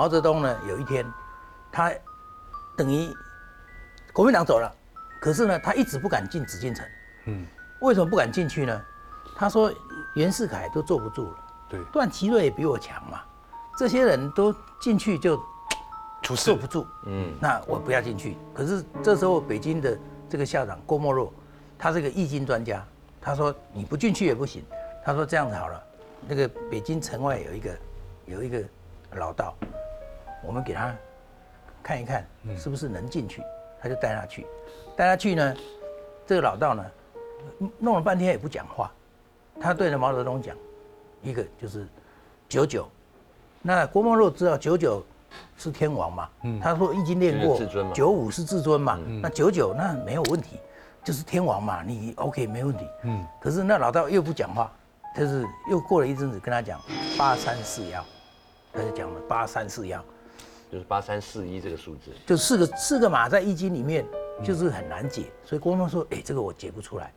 [0.00, 1.04] 毛泽东呢有一天，
[1.70, 1.92] 他
[2.74, 3.14] 等于
[4.14, 4.74] 国民党走了，
[5.20, 6.86] 可是呢他一直不敢进紫禁城。
[7.26, 7.46] 嗯，
[7.82, 8.82] 为什么不敢进去呢？
[9.36, 9.70] 他说
[10.14, 11.38] 袁世凯都坐不住了，
[11.68, 13.20] 对，段祺瑞也比我强嘛，
[13.76, 15.36] 这些人都进去就
[16.22, 16.86] 出事坐不住。
[17.04, 18.38] 嗯，那我不要进去。
[18.54, 19.98] 可是这时候北京的
[20.30, 21.30] 这个校长郭沫若，
[21.78, 22.82] 他是个易经专家，
[23.20, 24.64] 他说你不进去也不行。
[25.04, 25.82] 他说这样子好了，
[26.26, 27.78] 那个北京城外有一个
[28.24, 28.64] 有一个
[29.16, 29.54] 老道，
[30.46, 30.94] 我们给他
[31.82, 32.24] 看一看
[32.56, 33.42] 是不是能进去，
[33.80, 34.46] 他就带他去，
[34.96, 35.56] 带他去呢，
[36.26, 36.84] 这个老道呢
[37.78, 38.90] 弄了半天也不讲话，
[39.60, 40.56] 他对着毛泽东讲，
[41.22, 41.86] 一个就是
[42.48, 42.88] 九九，
[43.62, 45.02] 那郭沫若知道九九
[45.56, 46.28] 是天王嘛，
[46.62, 47.58] 他说易经练过
[47.94, 50.58] 九五是至尊嘛，那九九那没有问题，
[51.04, 52.86] 就是天王嘛，你 OK 没问题。
[53.04, 54.70] 嗯，可是那老道又不讲话，
[55.16, 56.80] 就是又过了一阵子跟他讲
[57.16, 58.04] 八三四幺，
[58.72, 60.04] 他就讲了八三四幺，
[60.70, 62.12] 就是八三四一这个数字。
[62.26, 64.06] 就四个四个码在易经里面
[64.44, 67.12] 就是很难解，所以郭沫若说，哎，这个我解不出来。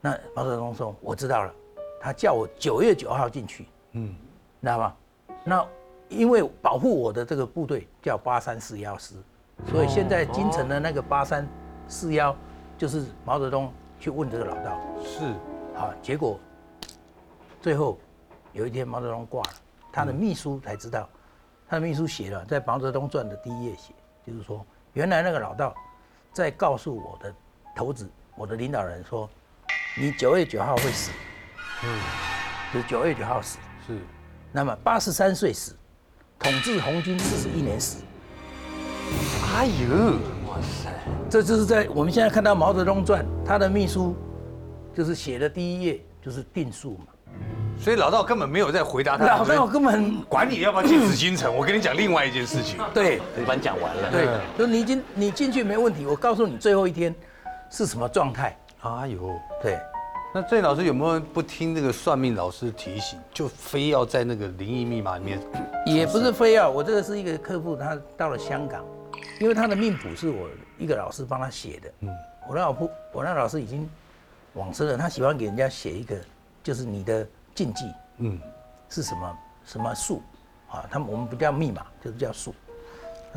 [0.00, 1.54] 那毛泽东说我知道了，
[2.00, 4.14] 他叫我九月九号进去，嗯，
[4.60, 4.96] 知道吗？
[5.44, 5.66] 那
[6.08, 9.14] 因为保护我的这个部队叫八三四幺师，
[9.70, 11.46] 所以现在京城的那个八三
[11.86, 12.34] 四幺
[12.76, 15.34] 就是毛泽东去问这个老道，是
[15.74, 16.40] 好，结果
[17.60, 17.98] 最后
[18.52, 19.50] 有一天毛泽东挂了，
[19.92, 21.08] 他的秘书才知道，
[21.70, 23.94] 他的秘书写了在《毛泽东传》的第一页写，
[24.26, 25.72] 就是说原来那个老道
[26.32, 27.32] 在告诉我的
[27.76, 29.30] 头子，我的领导人说，
[29.96, 31.12] 你九月九号会死，
[31.84, 32.00] 嗯，
[32.74, 34.00] 就是九月九号死，是，
[34.50, 35.76] 那么八十三岁死，
[36.40, 38.02] 统治红军四十一年死，
[39.54, 40.16] 哎呦，
[40.48, 40.92] 哇塞，
[41.30, 44.16] 这就是在我们现在看到《毛泽东传》，他的秘书
[44.92, 47.06] 就是写的第一页就是定数嘛。
[47.80, 49.26] 所以老道根本没有在回答他。
[49.26, 52.78] 老道根本管你要不要进紫禁城，我跟你讲另外一件事情。
[52.92, 54.10] 对你把你讲完了。
[54.10, 57.14] 对，就你进你进去没问题，我告诉你最后一天
[57.70, 58.56] 是什么状态。
[58.82, 59.78] 哎呦，对，
[60.34, 65.40] 那郑老师有没有不听那个算命老师提醒，就非要在那个灵异密码里面？
[65.86, 68.84] 也不是非要我这个是一个客户，他到了香港，
[69.40, 70.48] 因为他的命谱是我
[70.78, 71.90] 一个老师帮他写的。
[72.00, 72.08] 嗯，
[72.48, 73.88] 我那老婆我那老师已经
[74.54, 76.16] 往生了，他喜欢给人家写一个，
[76.62, 78.38] 就是你的禁忌，嗯，
[78.88, 80.22] 是什么什么数
[80.68, 80.86] 啊？
[80.90, 82.54] 他们我们不叫密码，就是叫数。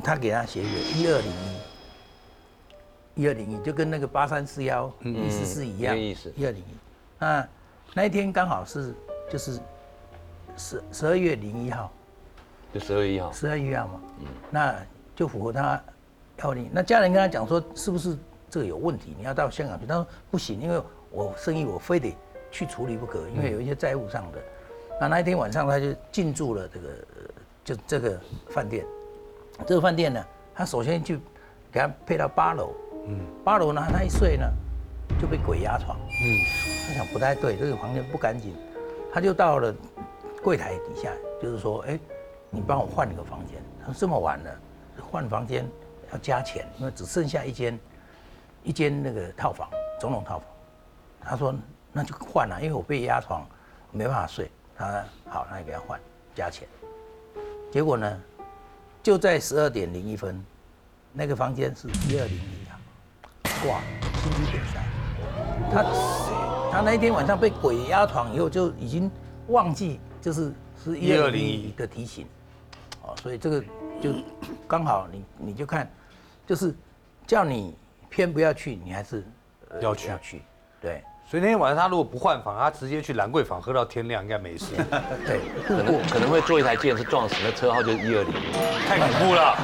[0.03, 6.75] 他给他写一个一二零一，一二零一就跟那个八三四幺意思是一样，一个意思一二零一。
[7.19, 7.47] 那
[7.93, 8.93] 那一天刚好是
[9.29, 9.59] 就是
[10.57, 11.91] 十十二月零一号。
[12.73, 13.31] 就十二月一号。
[13.31, 14.75] 十二月号嘛，嗯那
[15.15, 15.79] 就符合他
[16.37, 16.69] 要你。
[16.73, 18.17] 那家人跟他讲说，是不是
[18.49, 19.13] 这个有问题？
[19.15, 19.85] 你要到香港去？
[19.85, 20.81] 他说不行，因为
[21.11, 22.17] 我生意我非得
[22.53, 24.39] 去处理不可，因为有一些债务上的。
[25.01, 27.21] 那那一天晚上他就进驻了这个呃
[27.65, 28.17] 就这个
[28.49, 28.85] 饭店。
[29.67, 30.25] 这个饭店呢，
[30.55, 31.15] 他首先就
[31.71, 32.71] 给他配到八楼，
[33.07, 34.45] 嗯，八楼呢他一睡呢
[35.19, 36.39] 就被鬼压床，嗯，
[36.87, 38.55] 他想不太对，这个房间不干净，
[39.11, 39.75] 他就到了
[40.41, 41.11] 柜台底下，
[41.41, 41.99] 就是说，哎。
[42.55, 43.59] 你帮我换一个房间。
[43.79, 44.59] 他说这么晚了，
[45.09, 45.67] 换房间
[46.11, 47.79] 要加钱，因为只剩下一间，
[48.61, 49.67] 一间那个套房，
[49.99, 50.47] 总统套房。
[51.19, 51.55] 他说
[51.93, 53.47] 那就换了，因为我被压床，
[53.91, 54.49] 没办法睡。
[54.75, 55.99] 他好，那你给他换，
[56.33, 56.67] 加钱。
[57.71, 58.21] 结果呢，
[59.03, 60.43] 就在十二点零一分，
[61.13, 62.73] 那个房间是一二零一啊，
[63.63, 63.79] 挂
[64.19, 64.83] 心肌梗塞。
[65.71, 65.83] 他
[66.71, 69.09] 他那一天晚上被鬼压床以后，就已经
[69.47, 70.51] 忘记就是
[70.83, 72.27] 是一二零一的提醒。
[73.03, 73.63] 哦，所以这个
[74.01, 74.13] 就
[74.67, 75.91] 刚好你你就看，
[76.47, 76.75] 就是
[77.27, 77.75] 叫你
[78.09, 79.23] 偏不要去，你还是
[79.69, 80.41] 呃要去要去，
[80.81, 84.75] 对所以那天晚上他如果不换房，他直接去兰桂坊喝到天亮，应该没事。
[85.25, 88.33] 对，可能可能会坐一台电车撞死，那车号就是一二零。
[88.87, 89.57] 太恐怖了。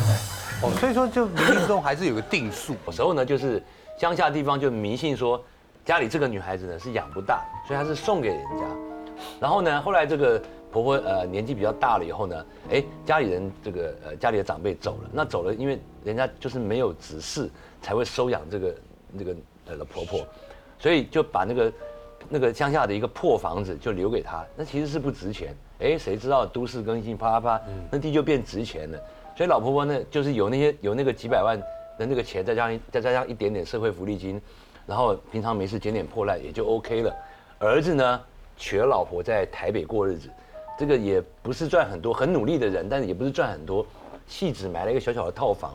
[0.62, 2.74] 哦，所以说就冥冥中还是有个定数。
[2.86, 3.62] 有时候呢，就是
[3.98, 5.42] 乡下地方就迷信说，
[5.84, 8.64] 家里这个女孩子呢是养不大，所以她是送给人家。
[9.38, 10.40] 然后呢，后来这个
[10.70, 17.48] 婆婆呃年纪比较大了以后呢，哎家里人这个呃家里的长辈走了，那走了，因为人家就是没有子嗣
[17.82, 18.74] 才会收养这个
[19.18, 19.34] 这个
[19.66, 20.26] 呃婆婆，
[20.80, 21.72] 所以就把那个
[22.28, 25.54] 那个乡下的一个破房子就留给他，那其实是不值钱。
[25.78, 28.98] 哎，谁知道都市更新啪啪啪，那地就变值钱了。
[29.36, 31.56] 所以老婆婆呢，就是有那些有那个几百万
[31.98, 34.40] 的那个钱，再加上再加上一点点社会福利金，
[34.86, 37.14] 然后平常没事捡点破烂也就 OK 了。
[37.58, 38.20] 儿子呢？
[38.56, 40.28] 娶了老婆在台北过日子，
[40.78, 43.86] 这个也不是赚很多，很努力的人，但是也不是赚很多。
[44.26, 45.72] 戏子买了一个小小的套房，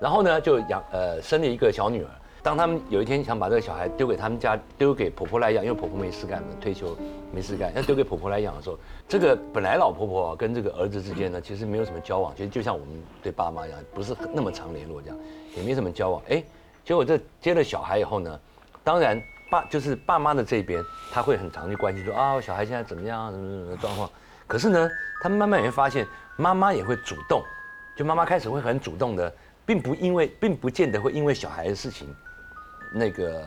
[0.00, 2.10] 然后呢就养呃生了一个小女儿。
[2.42, 6.96] 当他们有一天想把这个小孩丢给他们家，丢给婆婆来养，因为婆婆没事干嘛，退休
[7.32, 12.88] 没事干，要丢给婆婆来养的时候，这个本来老婆婆跟这个儿子之间呢，其实没有什么交往，其实就像我们
[13.22, 15.18] 对爸妈一样，不是那么常联络这样，
[15.54, 16.22] 也没什么交往。
[16.30, 16.42] 哎，
[16.82, 18.40] 结果这接了小孩以后呢，
[18.82, 19.20] 当然
[19.50, 20.82] 爸就是爸妈的这边，
[21.12, 24.10] 他会很常去关心说啊，小孩现在怎么样，什么什么状况。
[24.46, 24.88] 可是呢，
[25.22, 26.06] 他们慢慢也会发现，
[26.36, 27.42] 妈妈也会主动，
[27.94, 29.32] 就妈妈开始会很主动的，
[29.66, 32.08] 并不因为，并不见得会因为小孩的事情。
[32.92, 33.44] 那个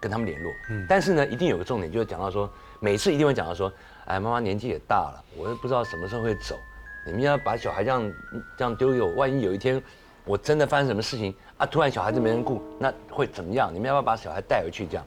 [0.00, 2.50] 跟他们联络，嗯，但是呢，一定有个重点，就是讲到说，
[2.80, 3.72] 每次一定会讲到说，
[4.06, 6.58] 哎，妈妈年纪也大了，我又不知道什么时候会走，
[7.06, 8.12] 你们要把小孩这样
[8.56, 9.82] 这样丢给我，万一有一天
[10.24, 13.72] 我真的发生什么事情啊，突然小孩子没人顾，那会怎么样？
[13.72, 15.04] 你们要不要把小孩带回去这样？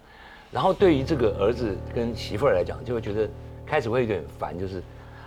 [0.51, 3.29] 然后对于这个儿子跟媳妇儿来讲，就会觉得
[3.65, 4.79] 开始会有点烦，就是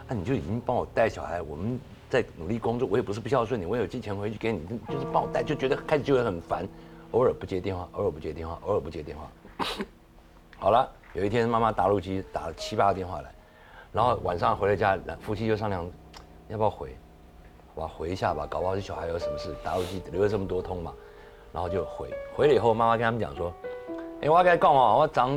[0.09, 1.79] 啊，你就已经帮我带小孩，我们
[2.09, 6.67] 在努力工作，我也不是不孝顺你，我有寄钱回去给你，就是帮我带，就觉得开始就会很烦。
[7.13, 9.27] 偶尔不接电话，偶尔不接电话，偶尔不接电话。
[10.59, 13.33] 好了，有一天妈妈打陆机打了七八个电话来，
[13.93, 15.91] 然后晚上回了家，夫妻就商量
[16.49, 16.95] 要不要回，
[17.75, 20.93] 我回一下吧，搞不好这小孩有什么事，打陆机留了这么多通嘛，
[21.53, 22.13] 然后就回。
[22.37, 23.53] 回了以后，妈妈跟他们讲说
[24.21, 25.31] ：“哎，我该讲哦，我早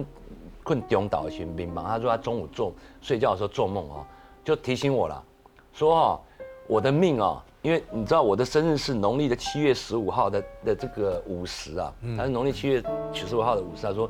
[0.63, 4.05] 困中岛新兵嘛。”他说他中午做睡觉的时候做梦哦，
[4.43, 5.23] 就提醒我了，
[5.71, 6.21] 说哈，
[6.67, 7.41] 我的命哦。
[7.61, 13.83] 因为你知道我的生日是农历的七月十五号的的这个午时啊，他是农历七月十五号的午时。
[13.83, 14.09] 他说，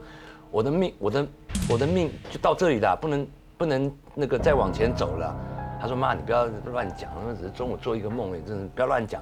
[0.50, 1.28] 我的命，我的
[1.70, 3.28] 我的命就到这里了，不能
[3.58, 5.36] 不能那个再往前走了。
[5.82, 9.22] 他说妈，你不要乱讲，那只是中午做一个梦，你真的不要乱讲。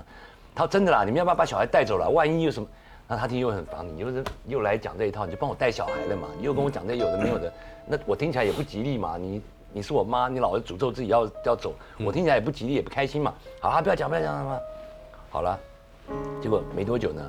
[0.53, 2.07] 他说真的啦，你们要不要把小孩带走了？
[2.07, 2.67] 万一有什么，
[3.07, 7.51] 那他听又很烦，你又是又来讲这一套，你就帮我带小孩了嘛，你又跟我讲这有的没有的，
[7.87, 9.41] 那我听起来也不吉利嘛，你。
[9.71, 13.33] 你是我妈，你老是诅咒自己要要走，我听起来也不吉利，也不开心嘛。
[13.60, 14.60] 好啊，不要讲，不要讲什么。
[15.30, 15.60] 好了，
[16.42, 17.21] 结果没多久呢，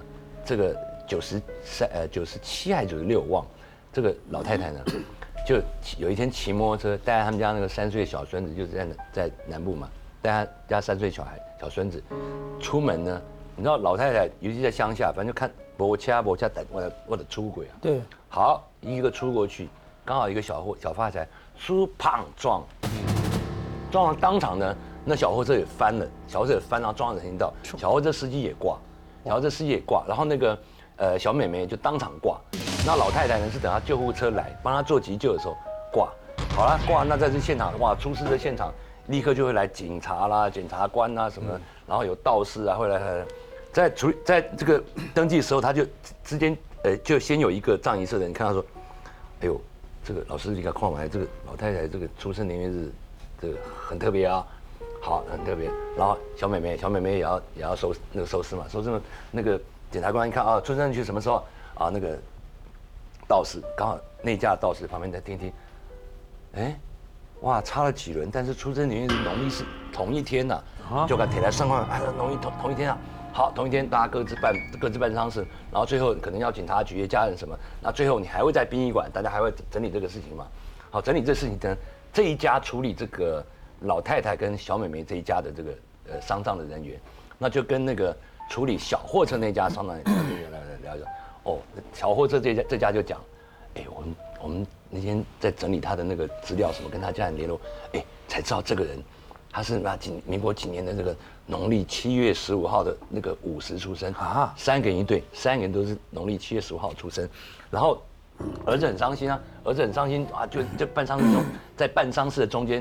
[0.45, 0.75] 这个
[1.07, 3.45] 九十三呃九十七还九十六忘，
[3.93, 4.81] 这个老太太呢，
[5.47, 5.61] 就
[5.99, 9.89] 有一天骑摩托车带他们家那个三岁小孙子，就是在在南部嘛，
[10.23, 12.03] 带他家三岁小孩小孙子
[12.59, 13.23] 出门呢。
[13.55, 17.77] 你知道老太太尤其在乡下，反正就看伯掐伯掐等我的我的出轨啊。
[17.83, 18.01] 对。
[18.31, 19.69] 好，一个出过去，
[20.07, 21.29] 刚好一个小货小发财。
[21.61, 22.65] 出胖撞，
[23.91, 24.75] 撞了当场呢，
[25.05, 28.79] 那小货车也翻了，小货车也翻，然后撞到人行道，小货车司机也挂，
[29.27, 30.59] 小货车司机也挂，然后那个
[30.97, 32.41] 呃小妹妹就当场挂，
[32.87, 35.55] 那老太太呢是等她救护车来帮她做急救的时候
[35.93, 36.11] 挂，
[36.57, 38.73] 好了挂，那在这现场哇，出事的现场
[39.09, 43.23] 立刻就会来警察啦、检察官啊什么，然后有道士啊会来，
[43.71, 45.85] 在处在这个登记的时候，他就
[46.25, 48.65] 之间呃就先有一个葬仪社的人看到说，
[49.43, 49.61] 哎呦。
[50.11, 52.93] 这个老师，你看看完这个老太太这个出生年月日，
[53.41, 54.45] 这个很特别啊，
[55.01, 55.71] 好，很特别。
[55.97, 61.45] 然后小妹妹，小妹妹也要也要收那个收尸嘛，收尸那个检察官一看啊，出生年月什么时候
[61.77, 61.91] 啊？
[61.91, 62.19] 那个
[63.29, 65.53] 道士刚好那家道士旁边在听听，
[66.55, 66.77] 哎，
[67.43, 69.62] 哇，差了几轮，但是出生年月日农历是
[69.93, 70.61] 同一天呐，
[71.07, 72.99] 就给贴在上面，哎，农历同同一天啊。
[73.32, 80.47] 好，同一天大家各自办各自办丧事，然后最后可能要警察局、家人什么，那最后你还会在殡仪馆，大家还会整理这个事情嘛？
[80.91, 81.77] 好，整理这事情呢，
[82.12, 83.44] 这一家处理这个
[83.82, 85.71] 老太太跟小美眉这一家的这个
[86.11, 87.00] 呃丧葬的人员，
[87.38, 88.15] 那就跟那个
[88.50, 91.06] 处理小货车那家丧葬人员来聊聊。
[91.44, 91.59] 哦，
[91.94, 93.21] 小货车这家这家就讲，
[93.75, 97.59] 哎，我们我们那天在整理他的那个资料什么，跟他家人联络，
[97.93, 99.02] 哎，才知道这个人
[99.50, 101.14] 他是那几民国几年的这个。
[101.47, 107.28] 农历七月十五号的那个午时出生啊，三个人一对，三个人都是农历七月十五号出生，
[107.73, 108.00] 然后
[108.64, 111.42] 儿子很伤心啊，儿子很伤心啊，就就办丧事中，
[111.76, 112.80] 在办丧事的中间，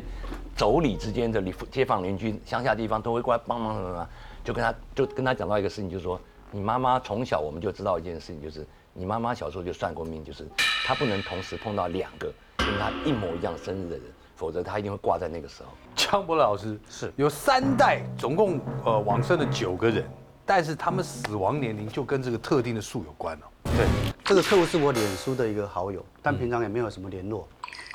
[0.55, 4.09] 妯娌之间的邻街坊邻居乡下地方都会过来帮忙什么什么，
[4.43, 6.21] 就跟他就跟他讲到一个事情，就是说
[6.51, 10.47] 你妈妈从小我们就知道一件事情，就是你妈妈小时候就算过命，就是
[10.85, 14.03] 她不能同时碰到两个跟她一模一样生日的人。
[14.35, 15.69] 否则她一定会挂在那个时候。
[16.11, 20.03] 江波老师是有三代，总共呃往生了九个人，
[20.43, 23.47] 但是他们死亡年龄就跟这个特定的数有关了。
[23.77, 23.85] 对，
[24.23, 27.47] 这个客户是我脸书的一个好友，但平常也没有什么联络。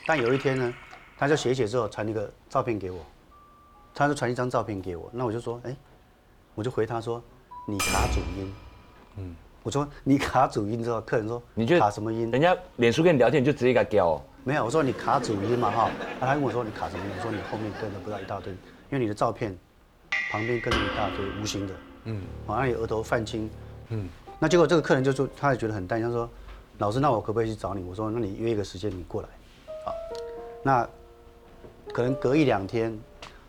[0.07, 0.75] 但有一天呢，
[1.19, 3.01] 他就写写之后传一个照片给我，
[3.93, 5.75] 他就传一张照片给我，那我就说，哎，
[6.55, 7.21] 我就回他说，
[7.67, 8.55] 你卡主音。
[9.17, 12.31] 嗯，我说你卡主音之后，客人说，你卡什么音？
[12.31, 14.23] 人家脸书跟你聊天，你就直接给他交。
[14.47, 17.11] 没有，我说你卡主音嘛哈，他跟我说你卡什么音？
[17.17, 18.59] 我说你后面跟着不知道一大堆，因
[18.91, 19.57] 为你的照片
[20.31, 21.75] 旁边跟着一大堆无形的，
[22.05, 23.51] 嗯，好像有额头泛青，
[23.89, 24.07] 嗯，
[24.39, 26.29] 那结果这个客人就说他也觉得很担心，他说
[26.77, 27.83] 老师，那我可不可以去找你？
[27.85, 29.29] 我说那你约一个时间你过来，
[29.87, 29.95] 好，
[30.63, 30.87] 那
[31.95, 32.99] 可能隔一两天，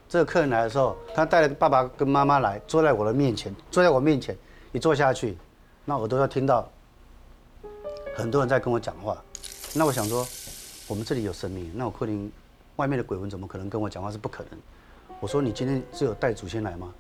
[0.08, 4.34] 这个客人来的时候，他带了爸爸跟妈妈来，坐在我的面前，坐在我面前，
[4.72, 5.38] 一坐下去，
[5.84, 6.72] 那我都要听到
[8.16, 9.18] 很多人在跟我讲话。
[9.78, 10.26] 那我想说，
[10.88, 12.32] 我们这里有神明，那我柯林
[12.76, 14.12] 外面的鬼魂怎么可能跟我讲话？
[14.12, 14.60] 是不可能。
[15.20, 16.94] 我说你今天是有带祖先来吗？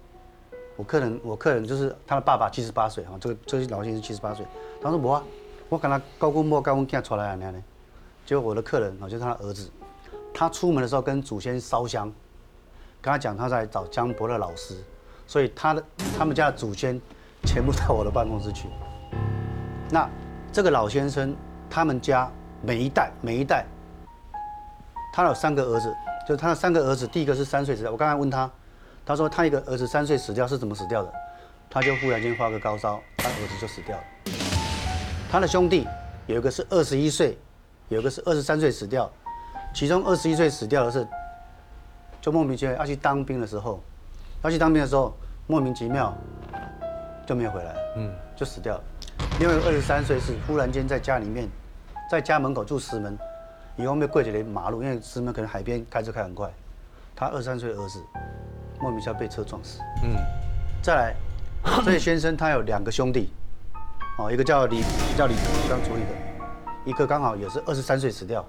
[0.76, 4.44] 我客人，我客人就是他的爸爸，七十八岁哈，这个这个老先生七十八岁。
[4.82, 5.24] 他说我啊，
[5.70, 7.64] 我跟他高公莫高公囝出来啊，那样呢。
[8.26, 9.70] 结果我的客人啊，就是他的儿子，
[10.34, 12.12] 他出门的时候跟祖先烧香，
[13.02, 14.76] 跟他讲他在找江伯的老师，
[15.28, 15.84] 所以他的
[16.18, 17.00] 他们家的祖先
[17.44, 18.68] 全部到我的办公室去。
[19.92, 20.10] 那
[20.52, 21.36] 这个老先生
[21.70, 22.32] 他们家
[22.64, 23.64] 每一代每一代，
[25.16, 25.96] 他有三个儿子，
[26.28, 27.90] 就是他的三个儿子，第一个是三岁死掉。
[27.90, 28.52] 我刚才问他，
[29.06, 31.14] 他说他一个儿子三岁死掉是怎么死掉的？
[31.70, 34.04] 他就忽然间发个高烧，他儿子就死掉了。
[35.32, 35.88] 他的兄弟
[36.28, 37.38] 有一个是二十一岁。
[37.88, 39.10] 有一个是二十三岁死掉，
[39.72, 41.08] 其中二十一岁死掉的是，
[42.20, 43.80] 就莫名其妙要去当兵的时候，
[44.42, 46.12] 要去当兵的时候莫名其妙
[47.28, 48.84] 就没有回来，嗯，就死掉了。
[49.40, 51.48] 另外二十三岁是忽然间在家里面，
[52.10, 53.16] 在家门口住石门，
[53.78, 56.52] 以后被跪着连马路，因为师门可能海边开车开很快，
[57.16, 58.02] 他二十三岁儿子
[58.80, 60.16] 莫名其妙被车撞死，嗯，
[60.82, 61.16] 再来，
[61.84, 63.30] 这位先生他有两个兄弟，
[64.18, 64.84] 哦，一个叫李
[65.18, 65.36] 叫李
[65.70, 66.10] 刚处理的。
[66.86, 68.46] 一个刚好也是二十三岁死掉，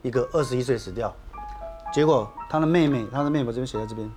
[0.00, 1.14] 一个二十一岁死掉，
[1.92, 4.10] 结果他的妹妹，他的妹妹这边写在这边，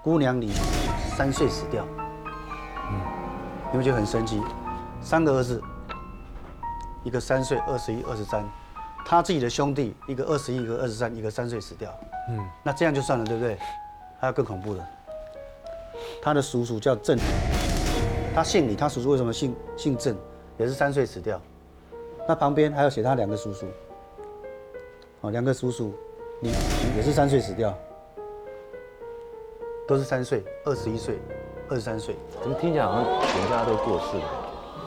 [0.00, 0.52] 姑娘李
[1.16, 1.84] 三岁死掉，
[2.88, 3.00] 嗯，
[3.72, 4.40] 你们觉得很神奇？
[5.00, 5.60] 三个儿子，
[7.02, 8.48] 一个三岁，二十一，二十三，
[9.04, 11.92] 他自己的兄弟一个二十一，一个二十三，一个三岁死掉，
[12.30, 13.58] 嗯，那这样就算了，对不对？
[14.18, 14.86] 还有更恐怖的，
[16.22, 17.18] 他的叔叔叫郑，
[18.34, 20.16] 他姓李，他叔叔为什么姓姓郑？
[20.58, 21.40] 也是三岁死掉。
[22.28, 23.66] 那旁边还有写他两个叔叔，
[25.22, 25.92] 哦，两个叔叔，
[26.40, 26.52] 你
[26.96, 27.76] 也是三岁死掉，
[29.88, 31.18] 都是三岁，二十一岁，
[31.68, 34.24] 二十三岁，怎么听起来好像全家都过世了？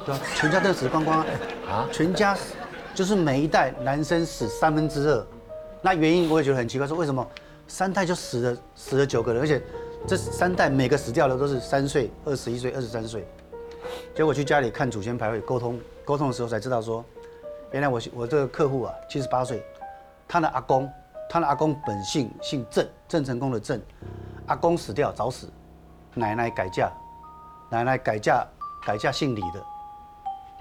[0.05, 1.25] 对啊，全家都死光光
[1.67, 1.89] 啊！
[1.91, 2.37] 全家
[2.95, 5.27] 就是每一代男生死三分之二，
[5.81, 7.27] 那原因我也觉得很奇怪，说为什么
[7.67, 9.61] 三代就死了死了九个人，而且
[10.07, 13.27] 这三代每个死掉的都是三岁、二十一岁、二十三岁，
[14.15, 17.03] 结果去家里看祖先牌位沟通沟通的时候才知道说。
[17.71, 19.61] 原来我我这个客户啊，七十八岁，
[20.29, 20.89] 他的阿公，
[21.29, 23.81] 他的阿公本姓姓郑，郑成功的郑，
[24.45, 25.49] 阿公死掉早死，
[26.13, 26.89] 奶奶改嫁，
[27.69, 28.47] 奶奶改嫁
[28.85, 29.61] 改嫁姓李的，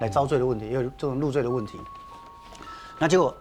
[0.00, 1.78] 来遭罪的问题，也有这种入罪的问题。
[2.98, 3.34] 那结果，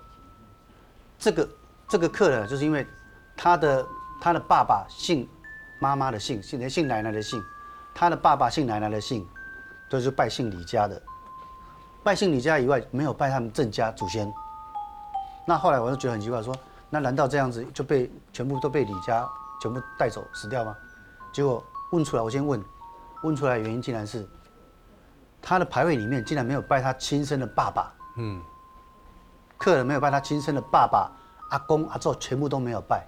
[1.19, 1.50] 这个
[1.88, 2.86] 这个客人就是因为
[3.38, 3.86] 他的
[4.19, 5.27] 他的爸爸姓
[5.79, 7.41] 妈妈的姓，姓姓奶奶的姓，
[7.93, 9.27] 他的爸爸姓奶奶的姓，
[9.89, 11.01] 都是拜姓李家的。
[12.03, 14.31] 拜姓李家以外，没有拜他们郑家祖先。
[15.45, 16.55] 那后来我就觉得很奇怪，说
[16.89, 19.27] 那难道这样子就被全部都被李家
[19.62, 20.75] 全部带走死掉吗？
[21.31, 22.63] 结果问出来，我先问，
[23.24, 24.27] 问出来原因竟然是
[25.41, 27.93] 他的牌位里面竟然没有拜他亲生的爸爸。
[28.17, 28.41] 嗯。
[29.63, 31.10] 客人没有拜他亲生的爸爸、
[31.51, 33.08] 阿公、阿祖，全部都没有拜。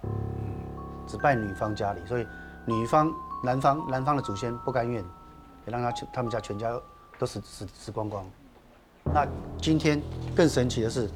[1.06, 2.26] 只拜女方家里，所以
[2.64, 3.12] 女方
[3.44, 5.04] 男方男方的祖先不甘愿，
[5.66, 6.72] 也让他全他们家全家
[7.18, 8.24] 都死死死光光。
[9.04, 9.26] 那
[9.60, 10.00] 今天
[10.34, 11.10] 更神奇的是，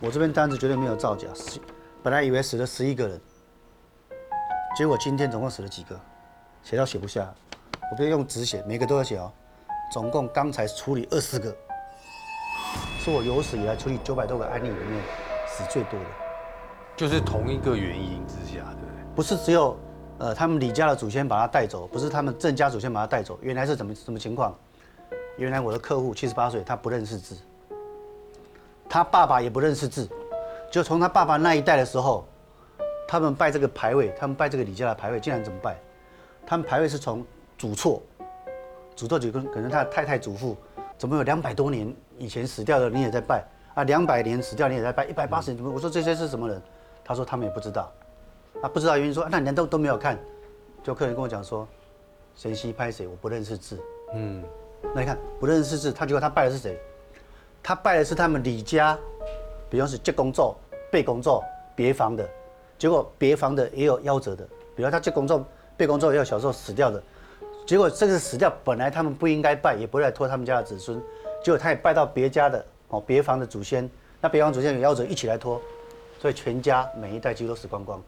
[0.00, 1.28] 我这边单子绝对没有造假。
[2.02, 3.20] 本来以为死了十一个人，
[4.76, 5.96] 结果今天总共死了几个，
[6.64, 7.32] 写到写不下。
[7.92, 9.32] 我不要用纸写，每个都要写哦。
[9.92, 11.56] 总共刚才处理二十个，
[13.08, 15.02] 是我有史以来处理九百多个案例里面
[15.46, 16.06] 死最多的。
[16.96, 19.14] 就是同一个原因之下，对不对？
[19.14, 19.76] 不是只有
[20.18, 24.54] 呃他们李家的祖先把他带走，不是他们郑家祖先把他带走，原来是怎么什么情况？
[25.36, 27.36] 原来我的客户七十八岁，他不认识字，
[28.88, 30.08] 他爸爸也不认识字，
[30.72, 32.26] 就从他爸爸那一代的时候，
[33.06, 35.76] 他们拜这个牌位，他们拜这个李家的牌位，竟然怎么拜？
[36.44, 37.24] 他们牌位是从
[37.56, 38.02] 祖错，
[38.96, 40.56] 祖错就跟可能他的太太祖父，
[40.98, 43.84] 怎么有两百多年以前死掉的你也在拜啊？
[43.84, 46.60] 两百年死掉你也在拜，一百八十年怎么，我说这些是什么人？
[47.04, 47.90] 他说他们也不知道，
[48.60, 50.18] 啊不知道原因说那难道都没有看？
[50.82, 51.66] 就客人跟我讲说，
[52.34, 53.80] 谁西拍谁，我不认识字，
[54.12, 54.42] 嗯。
[54.94, 56.78] 那你看不认识字，他结果他拜的是谁？
[57.62, 58.96] 他拜的是他们李家，
[59.68, 60.56] 比方是接工作、
[60.90, 61.42] 背工作、
[61.74, 62.28] 别房的，
[62.78, 65.44] 结果别房的也有夭折的，比如他接工作、
[65.76, 67.02] 背工作也有小时候死掉的，
[67.68, 70.98] 结果这个死掉本来他们不应该拜，也不会来拖他们家的子孙，
[71.44, 73.86] 结果他也拜到别家的哦，别房的祖先，
[74.22, 75.60] 那别房祖先有夭折一起来拖，
[76.18, 78.02] 所以全家每一代几乎都死光光。